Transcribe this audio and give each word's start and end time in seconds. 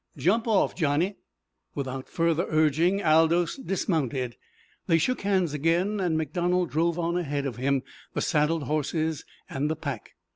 Jump 0.17 0.47
off, 0.47 0.73
Johnny!" 0.75 1.15
Without 1.75 2.09
further 2.09 2.47
urging 2.49 3.03
Aldous 3.03 3.55
dismounted. 3.57 4.35
They 4.87 4.97
shook 4.97 5.21
hands 5.21 5.53
again, 5.53 5.99
and 5.99 6.17
MacDonald 6.17 6.71
drove 6.71 6.97
on 6.97 7.17
ahead 7.17 7.45
of 7.45 7.57
him 7.57 7.83
the 8.15 8.21
saddled 8.21 8.63
horses 8.63 9.25
and 9.47 9.69
the 9.69 9.75
pack. 9.75 10.15